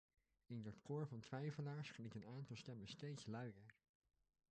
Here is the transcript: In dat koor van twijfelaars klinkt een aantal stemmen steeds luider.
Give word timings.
In 0.47 0.61
dat 0.61 0.81
koor 0.81 1.07
van 1.07 1.19
twijfelaars 1.19 1.91
klinkt 1.91 2.15
een 2.15 2.25
aantal 2.25 2.55
stemmen 2.55 2.87
steeds 2.87 3.25
luider. 3.25 3.75